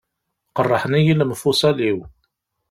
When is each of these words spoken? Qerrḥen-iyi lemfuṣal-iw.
Qerrḥen-iyi 0.55 1.13
lemfuṣal-iw. 1.15 1.97